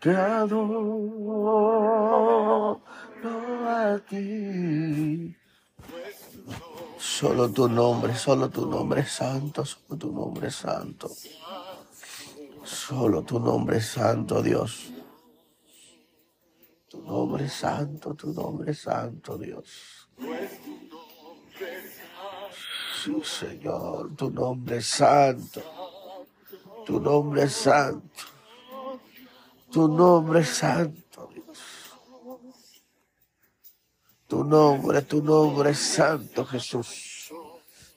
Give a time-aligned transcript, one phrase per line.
[0.00, 1.60] Te adoro
[3.66, 5.36] a ti.
[6.96, 11.10] Solo tu nombre, solo tu nombre santo, solo tu nombre santo.
[12.64, 14.90] Solo tu nombre santo, Dios.
[16.88, 20.08] Tu nombre santo, tu nombre santo, Dios.
[23.04, 25.60] Sí, Señor, tu nombre santo.
[26.86, 28.29] Tu nombre santo.
[29.70, 31.58] Tu nombre es santo, Dios.
[34.26, 37.32] Tu nombre, tu nombre es santo, Jesús.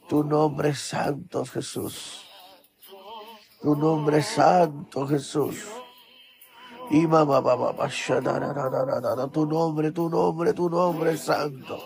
[0.08, 2.22] Tu nombre es santo, Jesús.
[3.62, 5.66] Tu nombre es santo, Jesús.
[6.92, 7.90] Y mamá, mamá,
[9.32, 11.80] tu nombre, tu nombre, tu nombre es santo.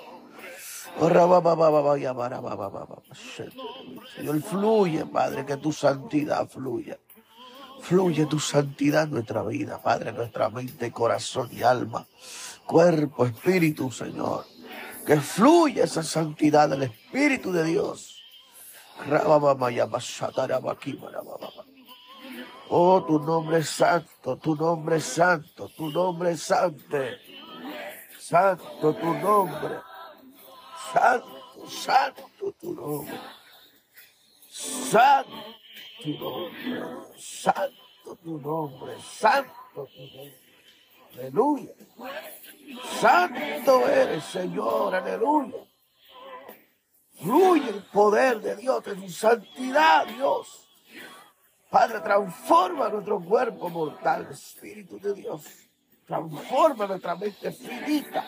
[4.16, 6.98] Señor, fluye, Padre, que tu santidad fluya.
[7.88, 12.06] Fluye tu santidad en nuestra vida, Padre, nuestra mente, corazón y alma,
[12.66, 14.46] cuerpo, espíritu, Señor.
[15.06, 18.22] Que fluya esa santidad del Espíritu de Dios.
[22.70, 26.98] Oh, tu nombre es santo, tu nombre es santo, tu nombre es santo.
[28.20, 29.80] Santo tu nombre,
[30.94, 33.18] santo, santo tu nombre,
[34.50, 35.32] santo
[36.04, 40.48] tu nombre, santo tu nombre, santo tu nombre.
[41.14, 41.72] Aleluya.
[43.00, 45.58] Santo eres, Señor, aleluya.
[47.20, 50.68] Fluye el poder de Dios, de tu santidad, Dios.
[51.70, 55.44] Padre, transforma nuestro cuerpo mortal, Espíritu de Dios.
[56.06, 58.26] Transforma nuestra mente finita,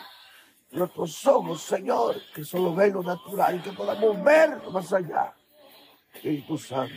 [0.72, 5.34] nuestros ojos, Señor, que solo ven lo natural y que podamos ver más allá.
[6.12, 6.92] Espíritu Santo.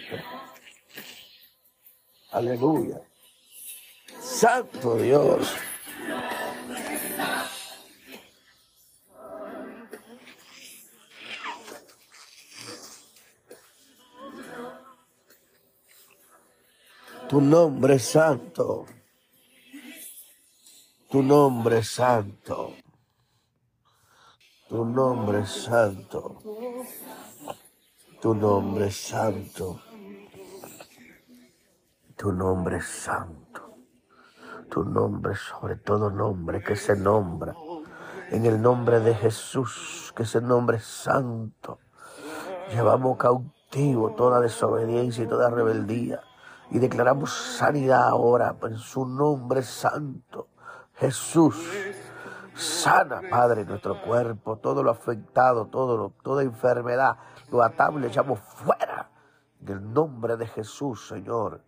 [2.33, 2.99] Aleluya.
[4.19, 5.53] Santo Dios.
[17.29, 18.87] Tu nombre es santo.
[21.11, 22.73] Tu nombre es santo.
[24.69, 26.41] Tu nombre es santo.
[28.19, 29.92] Tu nombre es santo.
[32.15, 33.77] Tu nombre es santo.
[34.69, 37.55] Tu nombre sobre todo nombre que se nombra.
[38.29, 41.79] En el nombre de Jesús, que ese nombre es santo.
[42.71, 46.21] Llevamos cautivo toda desobediencia y toda rebeldía.
[46.69, 50.49] Y declaramos sanidad ahora en su nombre santo.
[50.93, 51.55] Jesús,
[52.53, 57.17] sana, Padre, nuestro cuerpo, todo lo afectado, todo lo, toda enfermedad,
[57.51, 59.09] lo atamos y le echamos fuera.
[59.61, 61.61] En el nombre de Jesús, Señor.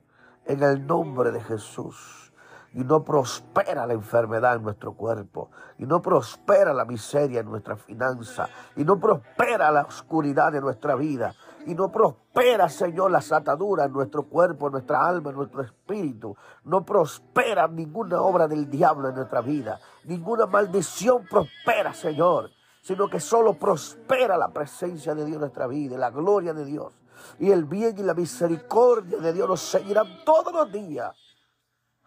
[0.45, 2.31] En el nombre de Jesús.
[2.73, 5.49] Y no prospera la enfermedad en nuestro cuerpo.
[5.77, 8.49] Y no prospera la miseria en nuestra finanza.
[8.75, 11.33] Y no prospera la oscuridad de nuestra vida.
[11.65, 16.35] Y no prospera, Señor, las ataduras en nuestro cuerpo, en nuestra alma, en nuestro espíritu.
[16.65, 19.79] No prospera ninguna obra del diablo en nuestra vida.
[20.03, 22.51] Ninguna maldición prospera, Señor.
[22.85, 26.93] Sino que solo prospera la presencia de Dios en nuestra vida, la gloria de Dios.
[27.39, 31.17] Y el bien y la misericordia de Dios nos seguirán todos los días.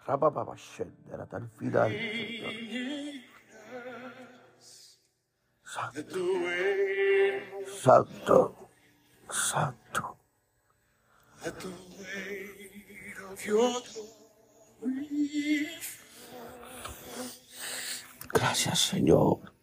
[0.06, 1.92] Hasta el final.
[5.64, 6.20] Santo,
[7.82, 8.68] santo,
[9.28, 10.16] santo.
[18.32, 19.57] Gracias, Señor.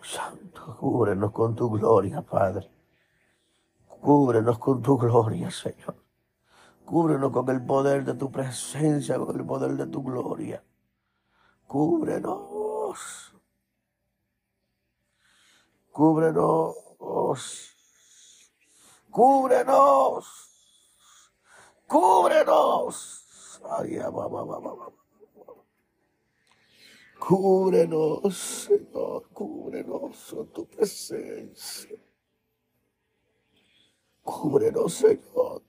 [0.00, 2.70] Santo, cúbrenos con tu gloria, Padre.
[4.00, 6.02] Cúbrenos con tu gloria, Señor.
[6.86, 10.64] Cúbrenos con el poder de tu presencia, con el poder de tu gloria.
[11.66, 13.34] Cúbrenos.
[15.92, 16.74] Cúbrenos.
[19.10, 20.24] Cúbrenos.
[21.86, 23.27] Cúbrenos.
[27.18, 31.98] Cúbrenos, Señor, cúbrenos con tu presencia.
[34.22, 35.62] Cúbrenos, Señor.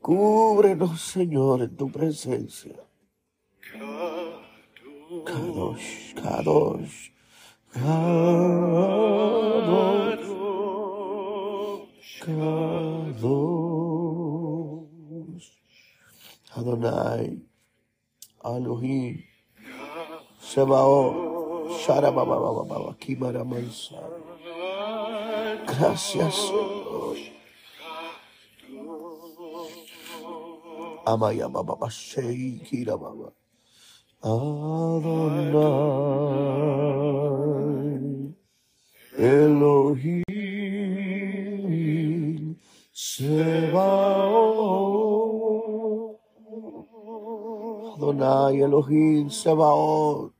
[0.00, 2.76] Cúbrenos, Señor, en tu presencia.
[5.24, 7.10] Kadosh, Kadosh,
[7.72, 8.06] Kadosh,
[12.20, 13.75] Kadosh.
[16.54, 17.40] Adonai,
[18.44, 19.24] Elohim,
[20.40, 23.98] Sebao, Sharababababa, Kimaramansa.
[25.66, 26.52] Gracias.
[31.06, 33.32] Amaya Baba Sheikira Baba.
[34.24, 35.16] Adonai
[39.18, 40.24] Elohim
[42.92, 44.35] Sebaot.
[47.96, 50.32] Adonai Elohim Sebaot.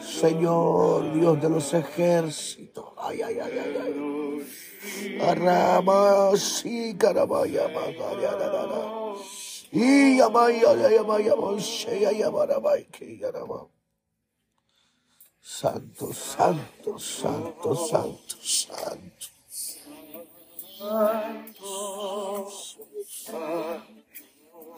[0.00, 2.86] Señor, Dios de los ejércitos.
[2.96, 5.20] Ay, ay, ay, ay, ay.
[5.20, 7.68] Arama, sí, carabaya.
[9.70, 11.34] Y amaya, ya, amaya,
[12.90, 13.68] que yarama.
[15.42, 19.26] Santo, santo, santo, santo, santo.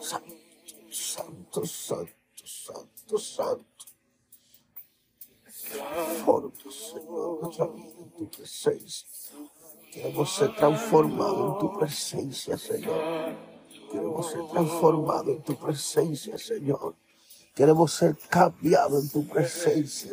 [0.01, 0.50] Santo,
[0.91, 2.11] santo, santo,
[2.45, 3.65] santo, santo.
[6.25, 9.07] Forma, Señor, nuestra vida en tu presencia.
[9.91, 13.35] Queremos ser transformados en tu presencia, Señor.
[13.91, 16.95] Queremos ser transformados en tu presencia, Señor.
[17.55, 20.11] Queremos ser cambiados en tu presencia.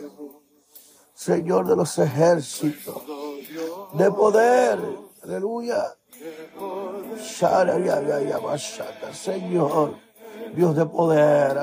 [1.14, 3.02] Señor de los ejércitos,
[3.94, 4.78] de poder.
[5.22, 5.96] Aleluya.
[9.12, 10.07] Señor,
[10.54, 11.58] Dios de poder.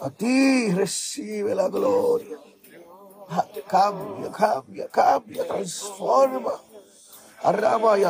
[0.00, 2.38] A ti recibe la gloria.
[3.28, 6.52] Ah, cambia, cambia, cambia, transforma.
[7.42, 8.04] Arraba y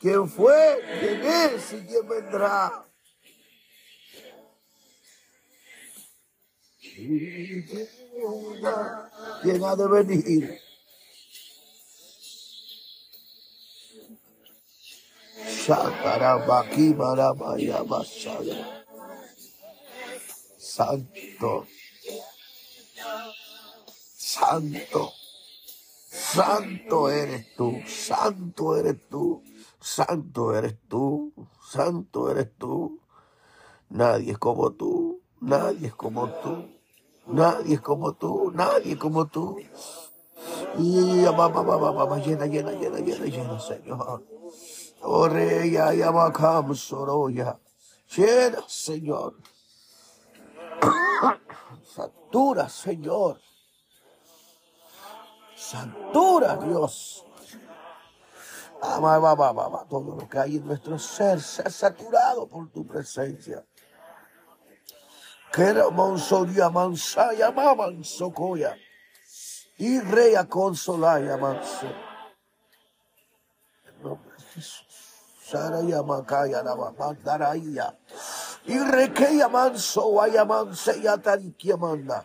[0.00, 0.80] ¿Quién fue?
[1.00, 1.72] ¿Quién es?
[1.72, 2.84] ¿Y quién vendrá?
[9.42, 10.63] ¿Quién ha de venir?
[20.58, 21.66] Santo,
[24.14, 25.12] santo,
[26.10, 29.42] santo eres tú, santo eres tú,
[29.80, 31.32] santo eres tú,
[31.66, 33.00] santo eres tú.
[33.88, 36.68] Nadie es como tú, nadie es como tú,
[37.26, 39.56] nadie es como tú, nadie es como tú.
[40.78, 44.22] Y va, va, va, va, llena, llena, llena, llena, llena, Señor.
[45.04, 47.58] Ore ya ya makam soroya.
[48.08, 49.34] Llena, Señor.
[51.84, 53.38] Satura, Señor.
[55.54, 57.24] Satura, Dios.
[58.80, 59.84] Ama, va, va, va, va.
[59.88, 63.64] Todo lo que hay en nuestro ser sea saturado por tu presencia.
[65.52, 68.76] Que era monsoria mansaya maman socoya.
[69.78, 71.86] Y rea consolaya manso.
[73.86, 74.93] En nombre de Jesús.
[78.66, 82.24] Y requeya manso vaya manseya tarikia manda.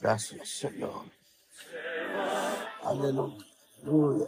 [0.00, 1.04] Gracias, Señor.
[2.82, 4.26] Aleluya.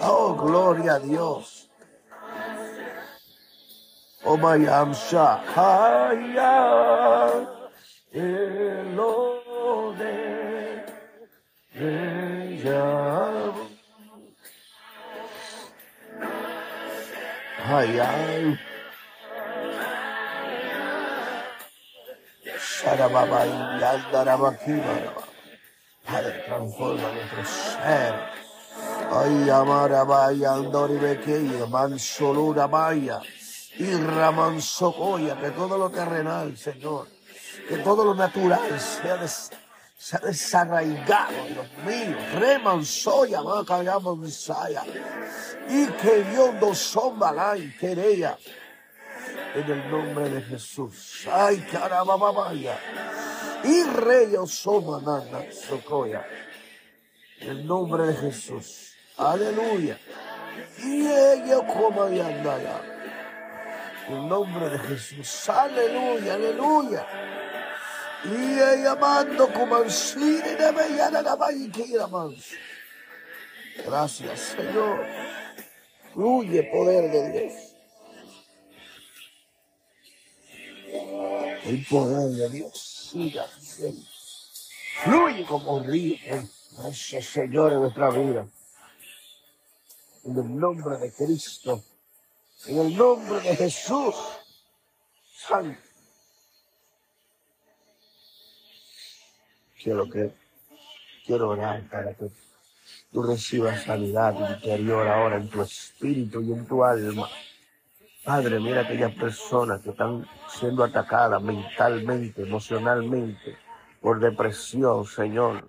[0.00, 1.68] Oh, gloria a Dios.
[4.24, 5.42] Oh, my amsha.
[17.68, 18.58] Haya.
[22.58, 24.94] Sharababa y Yandarabakima.
[26.06, 28.14] Padre, transforma nuestro ser.
[29.10, 33.20] Ay, amara vaya, andori bequeya, mansolura vaya,
[33.78, 37.08] y ramansocoya, que todo lo terrenal, Señor,
[37.68, 39.50] que todo lo natural sea, des-
[39.98, 44.84] sea desarraigado, Dios mío, remansoya, macaya, mansaya,
[45.68, 48.38] y que Dios nos sombalay, querea,
[49.54, 51.26] en el nombre de Jesús.
[51.30, 52.78] Ay, caramba, vaya,
[53.64, 56.24] y rey osoma, nana, socoya.
[57.40, 58.94] En el nombre de Jesús.
[59.16, 59.98] Aleluya.
[60.78, 62.20] Y ella como y.
[64.08, 65.48] En el nombre de Jesús.
[65.48, 67.06] Aleluya, aleluya.
[68.24, 72.56] Y ella mando como ansí de bellana la baiquera manso.
[73.84, 75.06] Gracias, Señor.
[76.12, 77.52] Fluye poder de Dios.
[81.64, 83.08] El poder de Dios.
[83.12, 83.46] Siga.
[85.04, 86.18] Fluye como río.
[86.76, 88.48] Gracias, Señor, en nuestra vida.
[90.24, 91.84] En el nombre de Cristo.
[92.66, 94.16] En el nombre de Jesús.
[95.36, 95.87] Santo.
[99.82, 100.34] Quiero que,
[101.24, 102.30] quiero orar para que
[103.12, 107.28] tú recibas sanidad interior ahora en tu espíritu y en tu alma.
[108.24, 113.56] Padre, mira aquellas personas que están siendo atacadas mentalmente, emocionalmente,
[114.00, 115.68] por depresión, Señor,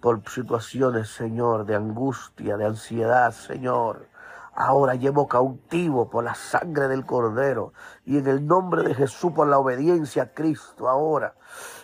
[0.00, 4.08] por situaciones, Señor, de angustia, de ansiedad, Señor.
[4.54, 7.72] Ahora llevo cautivo por la sangre del Cordero
[8.04, 10.88] y en el nombre de Jesús por la obediencia a Cristo.
[10.88, 11.34] Ahora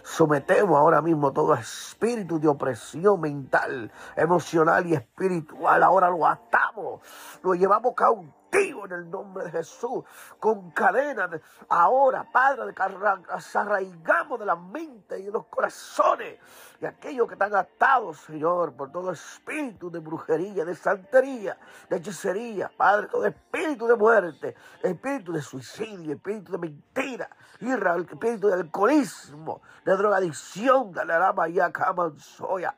[0.03, 5.83] sometemos ahora mismo todo espíritu de opresión mental, emocional y espiritual.
[5.83, 7.01] Ahora lo atamos,
[7.43, 10.05] lo llevamos cautivo en el nombre de Jesús,
[10.39, 11.31] con cadenas.
[11.69, 12.75] Ahora, Padre,
[13.55, 16.39] arraigamos de la mente y de los corazones
[16.81, 22.71] de aquellos que están atados, Señor, por todo espíritu de brujería, de santería, de hechicería,
[22.77, 27.31] Padre, todo espíritu de muerte, espíritu de suicidio, espíritu de mentira,
[27.61, 31.59] espíritu de alcoholismo, de drogadicción, de la lama y
[32.19, 32.75] soya.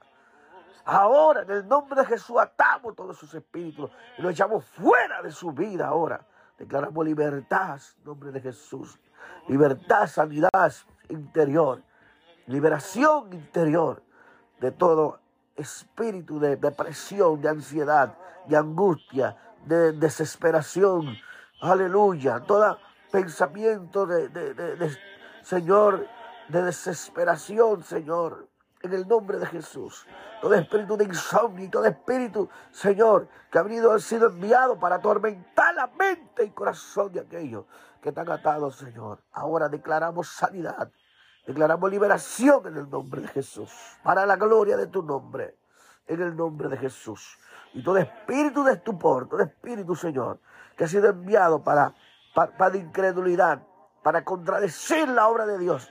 [0.84, 5.30] Ahora, en el nombre de Jesús, atamos todos sus espíritus y los echamos fuera de
[5.30, 6.26] su vida ahora.
[6.58, 8.98] Declaramos libertad en nombre de Jesús.
[9.48, 10.72] Libertad, sanidad
[11.08, 11.82] interior.
[12.46, 14.02] Liberación interior
[14.60, 15.20] de todo
[15.56, 21.16] espíritu de depresión, de ansiedad, de angustia, de desesperación.
[21.60, 22.40] Aleluya.
[22.40, 22.78] Todo
[23.10, 24.98] pensamiento de, de
[25.42, 26.08] Señor,
[26.48, 28.48] de desesperación, Señor
[28.82, 30.06] en el nombre de Jesús.
[30.42, 35.72] Todo espíritu de insomnio, todo espíritu, Señor, que ha venido, ha sido enviado para atormentar
[35.72, 37.64] la mente y corazón de aquellos
[38.02, 39.22] que están atados, Señor.
[39.30, 40.90] Ahora declaramos sanidad,
[41.46, 43.70] declaramos liberación en el nombre de Jesús,
[44.02, 45.60] para la gloria de tu nombre,
[46.08, 47.38] en el nombre de Jesús.
[47.72, 50.40] Y todo espíritu de estupor, todo espíritu, Señor,
[50.76, 51.94] que ha sido enviado para,
[52.34, 53.62] para, para incredulidad,
[54.02, 55.88] para contradecir la obra de Dios,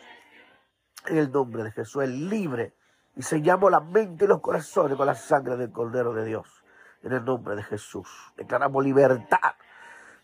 [1.05, 2.75] en el nombre de Jesús, es libre
[3.15, 6.63] y sellamos la mente y los corazones con la sangre del Cordero de Dios.
[7.03, 8.07] En el nombre de Jesús.
[8.37, 9.55] Declaramos libertad.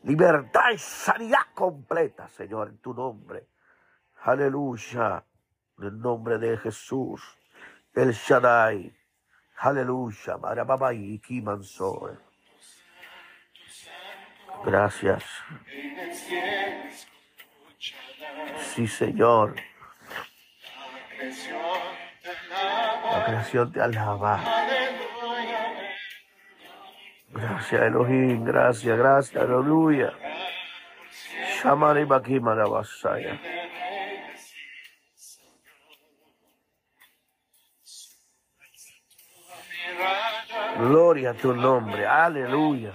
[0.04, 3.48] Libertad y sanidad completa, Señor, en tu nombre.
[4.22, 5.24] Aleluya.
[5.80, 7.22] En el nombre de Jesús.
[7.94, 8.96] El Shaddai.
[9.58, 10.38] Aleluya.
[14.64, 15.24] Gracias.
[18.76, 19.56] Sí, Señor.
[23.28, 24.42] La creación te alaba.
[27.30, 28.46] Gracias, Elohim.
[28.46, 30.14] Gracias, gracias, aleluya.
[31.62, 33.38] Shamari Bakima Basaya.
[40.78, 42.94] Gloria a tu nombre, aleluya.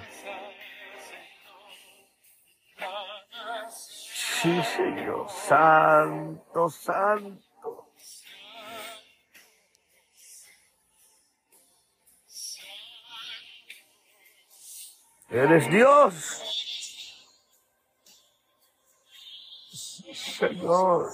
[3.69, 7.52] Sí, Señor, santo, santo.
[15.33, 16.43] Eres Dios.
[20.13, 21.09] Señor.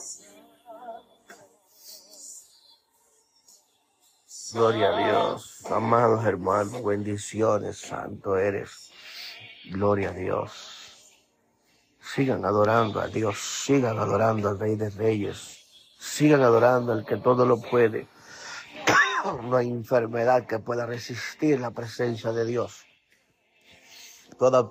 [4.53, 5.65] Gloria a Dios.
[5.71, 8.91] Amados hermanos, bendiciones, santo eres.
[9.71, 11.13] Gloria a Dios.
[12.03, 15.65] Sigan adorando a Dios, sigan adorando al Rey de Reyes,
[15.97, 18.09] sigan adorando al que todo lo puede.
[19.45, 22.88] No hay enfermedad que pueda resistir la presencia de Dios.
[24.39, 24.71] Toda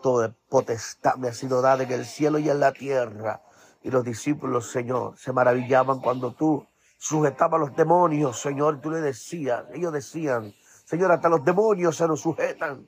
[0.50, 3.42] potestad me ha sido dada en el cielo y en la tierra.
[3.84, 6.66] Y los discípulos, Señor, se maravillaban cuando tú
[6.98, 8.80] sujetabas a los demonios, Señor.
[8.80, 10.54] Tú le decías, ellos decían,
[10.86, 12.88] Señor, hasta los demonios se nos sujetan.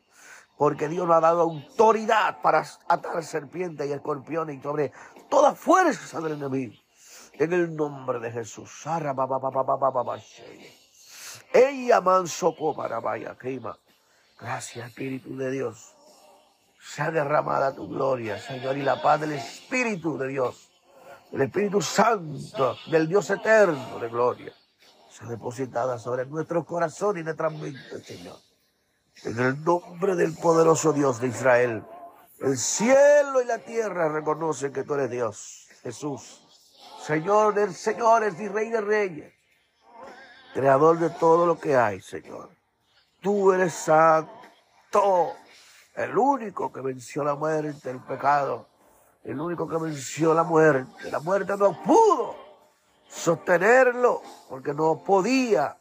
[0.57, 4.93] Porque Dios nos ha dado autoridad para atar serpientes y escorpiones y sobre
[5.29, 6.75] toda fuerza del enemigo.
[7.33, 8.85] En el nombre de Jesús.
[11.53, 13.37] Ella manso para vaya
[14.39, 15.98] Gracias, Espíritu de Dios
[16.89, 20.71] sea derramada tu gloria, Señor, y la paz del Espíritu de Dios,
[21.31, 24.51] el Espíritu Santo, del Dios eterno de gloria,
[25.11, 28.37] sea depositada sobre nuestro corazón y nuestra mente, Señor.
[29.23, 31.83] En el nombre del poderoso Dios de Israel,
[32.39, 36.41] el cielo y la tierra reconocen que tú eres Dios, Jesús,
[37.03, 39.33] Señor de señores y Rey de reyes,
[40.53, 42.49] Creador de todo lo que hay, Señor.
[43.21, 45.35] Tú eres santo
[45.95, 48.67] el único que venció la muerte, el pecado,
[49.23, 51.11] el único que venció la muerte.
[51.11, 52.35] La muerte no pudo
[53.09, 55.77] sostenerlo porque no podía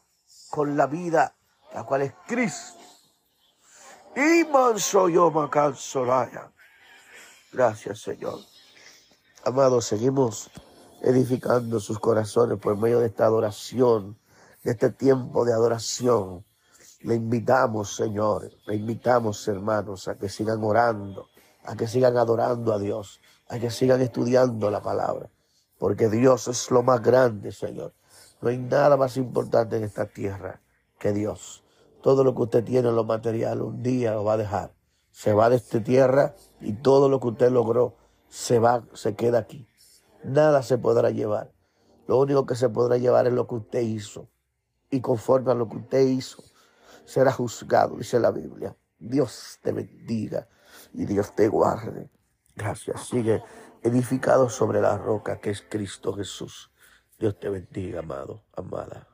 [0.50, 1.35] con la vida,
[1.73, 2.79] la cual es Cristo.
[4.17, 5.33] Y manso yo
[5.77, 6.50] solaya.
[7.53, 8.41] Gracias, Señor.
[9.45, 10.50] Amados, seguimos
[11.03, 14.19] edificando sus corazones por medio de esta adoración,
[14.65, 16.45] de este tiempo de adoración.
[17.00, 21.28] Le invitamos, Señor, le invitamos, hermanos, a que sigan orando,
[21.64, 25.31] a que sigan adorando a Dios a que sigan estudiando la palabra,
[25.78, 27.95] porque Dios es lo más grande, Señor.
[28.40, 30.61] No hay nada más importante en esta tierra
[30.99, 31.64] que Dios.
[32.02, 34.75] Todo lo que usted tiene en lo material un día lo va a dejar.
[35.11, 37.97] Se va de esta tierra y todo lo que usted logró
[38.28, 39.67] se va, se queda aquí.
[40.23, 41.50] Nada se podrá llevar.
[42.07, 44.28] Lo único que se podrá llevar es lo que usted hizo.
[44.90, 46.43] Y conforme a lo que usted hizo,
[47.09, 48.77] será juzgado, dice la Biblia.
[48.99, 50.47] Dios te bendiga
[50.93, 52.11] y Dios te guarde.
[52.55, 53.09] Gracias.
[53.09, 53.43] Sigue
[53.83, 56.71] edificado sobre la roca que es Cristo Jesús.
[57.19, 59.09] Dios te bendiga, amado, amada.